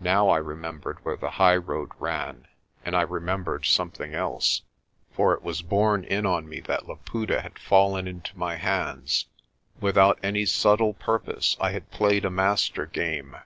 Now 0.00 0.30
I 0.30 0.38
remembered 0.38 0.98
where 1.04 1.16
the 1.16 1.30
highroad 1.30 1.90
ran 2.00 2.48
and 2.84 2.96
I 2.96 3.02
remembered 3.02 3.66
something 3.66 4.16
else. 4.16 4.62
For 5.12 5.32
it 5.32 5.44
was 5.44 5.62
borne 5.62 6.02
in 6.02 6.26
on 6.26 6.48
me 6.48 6.58
that 6.62 6.88
Laputa 6.88 7.40
had 7.42 7.56
fallen 7.56 8.08
into 8.08 8.36
my 8.36 8.56
hands. 8.56 9.26
Without 9.80 10.18
any 10.24 10.44
subtle 10.44 10.94
purpose 10.94 11.56
I 11.60 11.70
had 11.70 11.92
played 11.92 12.24
a 12.24 12.30
master 12.30 12.84
game. 12.84 13.36